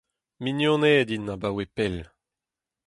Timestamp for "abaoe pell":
1.33-1.97